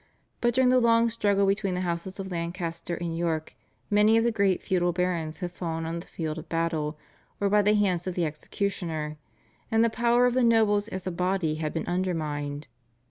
But 0.41 0.55
during 0.55 0.69
the 0.71 0.79
long 0.79 1.11
struggle 1.11 1.45
between 1.45 1.75
the 1.75 1.81
houses 1.81 2.19
of 2.19 2.31
Lancaster 2.31 2.95
and 2.95 3.15
York 3.15 3.53
many 3.91 4.17
of 4.17 4.23
the 4.23 4.31
great 4.31 4.63
feudal 4.63 4.91
barons 4.91 5.41
had 5.41 5.51
fallen 5.51 5.85
on 5.85 5.99
the 5.99 6.07
field 6.07 6.39
of 6.39 6.49
battle 6.49 6.97
or 7.39 7.49
by 7.51 7.61
the 7.61 7.75
hands 7.75 8.07
of 8.07 8.15
the 8.15 8.25
executioner, 8.25 9.17
and 9.69 9.83
the 9.83 9.91
power 9.91 10.25
of 10.25 10.33
the 10.33 10.43
nobles 10.43 10.87
as 10.87 11.05
a 11.05 11.11
body 11.11 11.53
had 11.61 11.71
been 11.71 11.85
undermined. 11.85 12.65